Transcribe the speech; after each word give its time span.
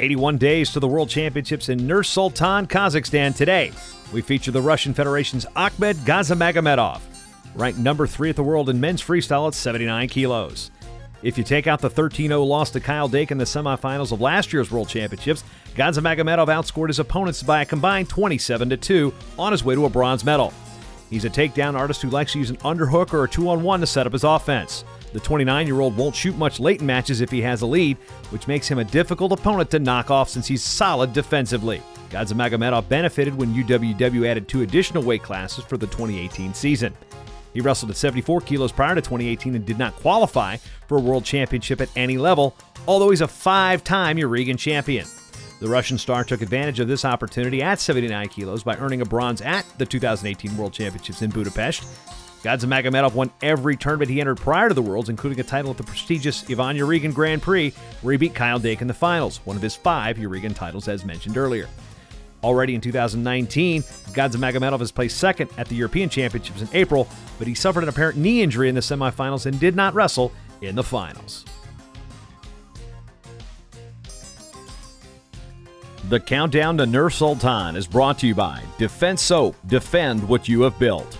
81 0.00 0.38
days 0.38 0.72
to 0.72 0.80
the 0.80 0.88
World 0.88 1.08
Championships 1.08 1.68
in 1.68 1.86
Nur 1.86 2.02
Sultan, 2.02 2.66
Kazakhstan 2.66 3.34
today. 3.36 3.70
We 4.12 4.22
feature 4.22 4.50
the 4.50 4.62
Russian 4.62 4.94
Federation's 4.94 5.44
Akhmed 5.56 5.94
Gadzhimagomedov, 6.04 7.00
ranked 7.54 7.78
number 7.78 8.06
three 8.06 8.30
at 8.30 8.36
the 8.36 8.42
world 8.42 8.70
in 8.70 8.80
men's 8.80 9.02
freestyle 9.02 9.46
at 9.46 9.54
79 9.54 10.08
kilos. 10.08 10.70
If 11.22 11.36
you 11.36 11.44
take 11.44 11.66
out 11.66 11.80
the 11.80 11.90
13 11.90 12.28
0 12.28 12.42
loss 12.42 12.70
to 12.70 12.80
Kyle 12.80 13.08
Dake 13.08 13.30
in 13.30 13.38
the 13.38 13.44
semifinals 13.44 14.10
of 14.10 14.20
last 14.20 14.52
year's 14.52 14.70
World 14.70 14.88
Championships, 14.88 15.44
Gadzhimagomedov 15.74 16.48
outscored 16.48 16.88
his 16.88 16.98
opponents 16.98 17.42
by 17.42 17.62
a 17.62 17.66
combined 17.66 18.08
27 18.08 18.78
2 18.78 19.14
on 19.38 19.52
his 19.52 19.62
way 19.62 19.74
to 19.74 19.84
a 19.84 19.90
bronze 19.90 20.24
medal. 20.24 20.52
He's 21.10 21.24
a 21.24 21.30
takedown 21.30 21.74
artist 21.74 22.00
who 22.02 22.08
likes 22.08 22.32
to 22.32 22.38
use 22.38 22.50
an 22.50 22.56
underhook 22.58 23.12
or 23.12 23.24
a 23.24 23.28
two 23.28 23.50
on 23.50 23.62
one 23.62 23.80
to 23.80 23.86
set 23.86 24.06
up 24.06 24.12
his 24.12 24.24
offense. 24.24 24.84
The 25.12 25.20
29 25.20 25.66
year 25.66 25.80
old 25.80 25.96
won't 25.96 26.14
shoot 26.14 26.36
much 26.36 26.60
late 26.60 26.80
in 26.80 26.86
matches 26.86 27.20
if 27.20 27.30
he 27.30 27.42
has 27.42 27.62
a 27.62 27.66
lead, 27.66 27.96
which 28.30 28.46
makes 28.46 28.68
him 28.68 28.78
a 28.78 28.84
difficult 28.84 29.32
opponent 29.32 29.70
to 29.70 29.78
knock 29.78 30.10
off 30.10 30.28
since 30.28 30.46
he's 30.46 30.62
solid 30.62 31.12
defensively. 31.12 31.82
Gadzhimagomedov 32.10 32.88
benefited 32.88 33.36
when 33.36 33.54
UWW 33.54 34.26
added 34.26 34.48
two 34.48 34.62
additional 34.62 35.02
weight 35.02 35.22
classes 35.22 35.64
for 35.64 35.76
the 35.76 35.86
2018 35.86 36.54
season. 36.54 36.94
He 37.52 37.60
wrestled 37.60 37.90
at 37.90 37.96
74 37.96 38.42
kilos 38.42 38.72
prior 38.72 38.94
to 38.94 39.00
2018 39.00 39.56
and 39.56 39.66
did 39.66 39.78
not 39.78 39.96
qualify 39.96 40.56
for 40.86 40.98
a 40.98 41.00
world 41.00 41.24
championship 41.24 41.80
at 41.80 41.90
any 41.96 42.16
level, 42.16 42.54
although 42.86 43.10
he's 43.10 43.20
a 43.20 43.28
five 43.28 43.82
time 43.82 44.16
Yarygin 44.16 44.58
champion. 44.58 45.06
The 45.60 45.68
Russian 45.68 45.98
star 45.98 46.24
took 46.24 46.40
advantage 46.40 46.80
of 46.80 46.88
this 46.88 47.04
opportunity 47.04 47.62
at 47.62 47.80
79 47.80 48.28
kilos 48.28 48.62
by 48.62 48.76
earning 48.76 49.02
a 49.02 49.04
bronze 49.04 49.42
at 49.42 49.66
the 49.78 49.84
2018 49.84 50.56
World 50.56 50.72
Championships 50.72 51.20
in 51.20 51.30
Budapest. 51.30 51.84
Gadzhimagomedov 52.42 53.12
won 53.12 53.30
every 53.42 53.76
tournament 53.76 54.10
he 54.10 54.20
entered 54.20 54.38
prior 54.38 54.68
to 54.68 54.74
the 54.74 54.82
Worlds, 54.82 55.10
including 55.10 55.38
a 55.40 55.42
title 55.42 55.70
at 55.70 55.76
the 55.76 55.82
prestigious 55.82 56.42
Ivan 56.50 56.76
Yarygin 56.76 57.12
Grand 57.12 57.42
Prix, 57.42 57.72
where 58.00 58.12
he 58.12 58.18
beat 58.18 58.34
Kyle 58.34 58.58
Dake 58.58 58.80
in 58.80 58.88
the 58.88 58.94
finals, 58.94 59.40
one 59.44 59.56
of 59.56 59.62
his 59.62 59.76
five 59.76 60.16
Yarygin 60.16 60.54
titles 60.54 60.88
as 60.88 61.04
mentioned 61.04 61.36
earlier. 61.36 61.68
Already 62.42 62.74
in 62.74 62.80
2019, 62.80 63.82
Gadzhimagomedov 63.82 64.78
has 64.78 64.90
placed 64.90 65.18
second 65.18 65.50
at 65.58 65.68
the 65.68 65.74
European 65.74 66.08
Championships 66.08 66.62
in 66.62 66.68
April, 66.72 67.06
but 67.38 67.46
he 67.46 67.54
suffered 67.54 67.82
an 67.82 67.90
apparent 67.90 68.16
knee 68.16 68.42
injury 68.42 68.70
in 68.70 68.74
the 68.74 68.80
semifinals 68.80 69.44
and 69.44 69.60
did 69.60 69.76
not 69.76 69.92
wrestle 69.92 70.32
in 70.62 70.74
the 70.74 70.82
finals. 70.82 71.44
The 76.08 76.18
countdown 76.18 76.78
to 76.78 76.86
Nur 76.86 77.10
Sultan 77.10 77.76
is 77.76 77.86
brought 77.86 78.18
to 78.20 78.26
you 78.26 78.34
by 78.34 78.62
Defense 78.78 79.20
Soap. 79.20 79.54
Defend 79.66 80.26
what 80.26 80.48
you 80.48 80.62
have 80.62 80.78
built. 80.78 81.19